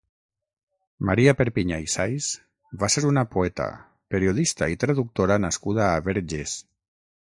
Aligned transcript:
Maria 1.09 1.33
Perpinyà 1.41 1.79
i 1.83 1.91
Sais 1.97 2.31
va 2.85 2.91
ser 2.95 3.05
una 3.11 3.27
poeta, 3.37 3.71
periodista 4.17 4.75
i 4.77 4.83
traductora 4.85 5.43
nascuda 5.49 5.89
a 5.95 6.07
Verges. 6.13 6.63